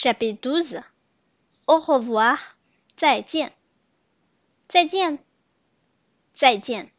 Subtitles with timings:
[0.00, 0.80] Chapitre 12
[1.66, 2.38] Au revoir,
[2.96, 3.52] 再见.
[4.68, 5.18] 再见.
[6.34, 6.92] 再见